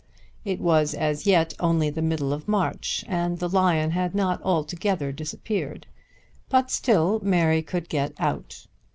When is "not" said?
4.15-4.41